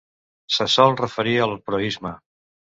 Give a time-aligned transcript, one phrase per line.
[0.55, 2.17] Se sol referir al proïsme.